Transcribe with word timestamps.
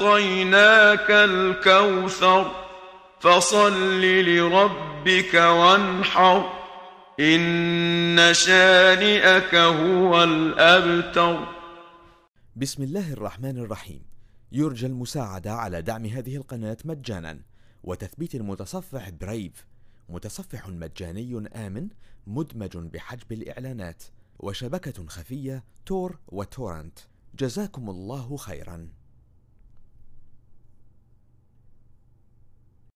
أعطيناك 0.00 1.10
الكوثر 1.10 2.50
فصل 3.20 4.00
لربك 4.00 5.34
وانحر 5.34 6.52
إن 7.20 8.34
شانئك 8.34 9.54
هو 9.54 10.24
الأبتر 10.24 11.48
بسم 12.56 12.82
الله 12.82 13.12
الرحمن 13.12 13.58
الرحيم. 13.58 14.02
يرجى 14.52 14.86
المساعدة 14.86 15.52
على 15.52 15.82
دعم 15.82 16.06
هذه 16.06 16.36
القناة 16.36 16.76
مجانا 16.84 17.40
وتثبيت 17.84 18.34
المتصفح 18.34 19.08
برايف 19.10 19.66
متصفح 20.08 20.68
مجاني 20.68 21.48
آمن 21.54 21.88
مدمج 22.26 22.76
بحجب 22.76 23.32
الإعلانات 23.32 24.02
وشبكة 24.38 25.06
خفية 25.06 25.64
تور 25.86 26.18
وتورنت. 26.28 26.98
جزاكم 27.38 27.90
الله 27.90 28.36
خيرا. 28.36 28.88